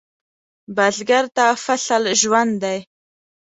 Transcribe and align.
بزګر 0.75 1.25
ته 1.35 1.45
فصل 1.63 2.03
ژوند 2.21 2.53
دی 2.63 2.79